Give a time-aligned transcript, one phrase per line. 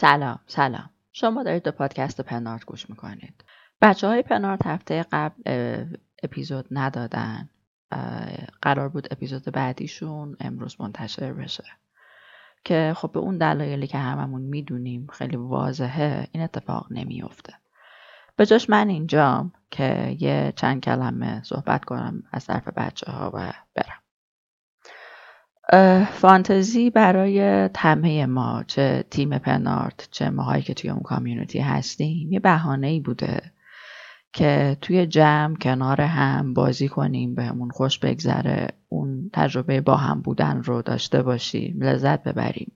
[0.00, 0.90] سلام سلام.
[1.12, 3.44] شما دارید به پادکست پنارت گوش می‌کنید.
[3.82, 5.42] بچه های پنارت هفته قبل
[6.22, 7.48] اپیزود ندادن.
[8.62, 11.64] قرار بود اپیزود بعدیشون امروز منتشر بشه.
[12.64, 17.54] که خب به اون دلایلی که هممون می‌دونیم خیلی واضحه این اتفاق نمیافته.
[18.36, 23.52] به جاش من اینجام که یه چند کلمه صحبت کنم از طرف بچه ها و
[23.74, 24.02] برم.
[26.12, 32.40] فانتزی برای تمه ما چه تیم پنارت چه ماهایی که توی اون کامیونیتی هستیم یه
[32.40, 33.52] بهانه ای بوده
[34.32, 40.62] که توی جمع کنار هم بازی کنیم بهمون خوش بگذره اون تجربه با هم بودن
[40.62, 42.72] رو داشته باشیم لذت ببریم.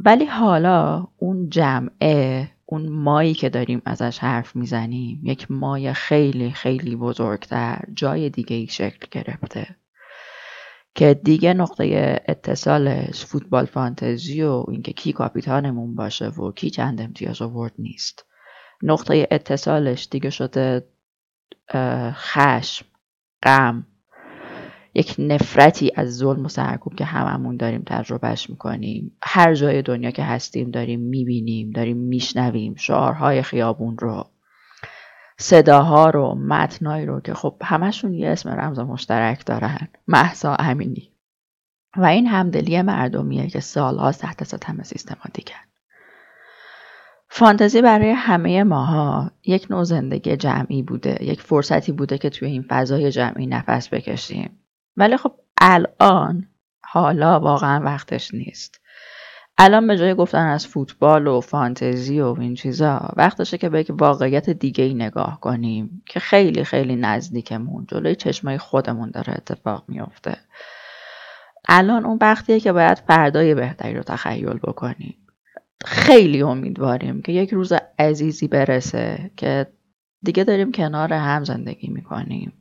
[0.00, 6.96] ولی حالا اون جمعه اون مایی که داریم ازش حرف می‌زنیم یک مای خیلی خیلی
[6.96, 9.66] بزرگتر جای دیگه ای شکل گرفته.
[10.98, 17.42] که دیگه نقطه اتصالش فوتبال فانتزی و اینکه کی کاپیتانمون باشه و کی چند امتیاز
[17.42, 18.24] آورد نیست.
[18.82, 20.86] نقطه اتصالش دیگه شده
[22.12, 22.86] خشم
[23.42, 23.86] غم.
[24.94, 29.16] یک نفرتی از ظلم و سرکوب که هممون داریم تجربهش می‌کنیم.
[29.22, 32.74] هر جای دنیا که هستیم داریم می‌بینیم داریم میشنویم.
[32.74, 34.26] شعارهای خیابون رو.
[35.40, 39.88] صداها رو متنایی رو که خب همشون یه اسم رمز مشترک دارن.
[40.08, 41.12] محسا امینی.
[41.96, 45.54] و این همدلی مردمیه که سالها تحت ستم سیستماتیکن
[47.30, 52.64] فانتزی برای همه ماها یک نوع زندگی جمعی بوده یک فرصتی بوده که توی این
[52.68, 54.58] فضای جمعی نفس بکشیم.
[54.96, 56.48] ولی خب الان
[56.84, 58.80] حالا واقعا وقتش نیست.
[59.60, 63.90] الان به جای گفتن از فوتبال و فانتزی و این چیزا وقتشه که به یک
[63.90, 70.36] واقعیت دیگه ای نگاه کنیم که خیلی خیلی نزدیکمون جلوی چشمای خودمون داره اتفاق میافته.
[71.68, 75.16] الان اون وقتیه که باید فردای بهتری رو تخیل بکنیم.
[75.84, 79.66] خیلی امیدواریم که یک روز عزیزی برسه که
[80.22, 82.52] دیگه داریم کنار هم زندگی می‌کنیم.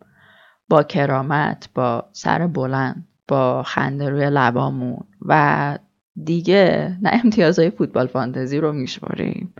[0.69, 5.77] با کرامت با سر بلند با خنده روی لبامون و
[6.23, 9.53] دیگه نه امتیازهای فوتبال فانتزی رو میشماریم.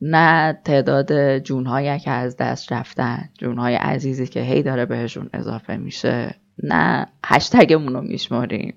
[0.00, 6.34] نه تعداد جونهایی که از دست رفتن جونهای عزیزی که هی داره بهشون اضافه میشه.
[6.62, 8.74] نه هشتگمون رو میشماریم.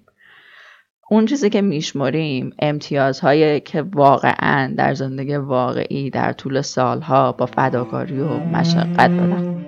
[1.09, 8.19] اون چیزی که میشمریم امتیازهایی که واقعا در زندگی واقعی در طول سالها با فداکاری
[8.19, 9.65] و مشقت دارن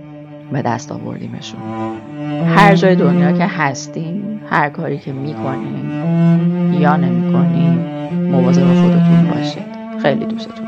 [0.52, 1.60] به دست آوردیمشون.
[2.46, 5.92] هر جای دنیا که هستیم هر کاری که می‌کنیم
[6.80, 7.80] یا نمی‌کنیم
[8.32, 9.64] مواظب خودتون باشید.
[10.02, 10.66] خیلی دوستتون.